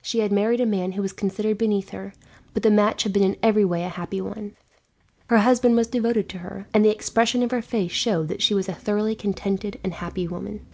[0.00, 2.12] She had married a man who was considered beneath her,
[2.52, 4.54] but the match had been in every way a happy one.
[5.26, 8.54] Her husband was devoted to her, and the expression of her face showed that she
[8.54, 10.64] was a thoroughly contented and happy woman.